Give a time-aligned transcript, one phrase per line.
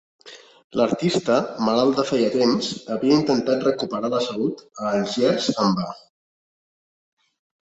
[0.79, 1.35] L'artista,
[1.67, 5.89] malalt de feia temps, havia intentat recuperar la salut a Algiers en va.